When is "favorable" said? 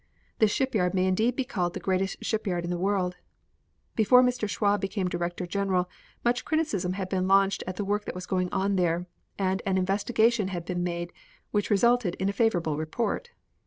12.33-12.77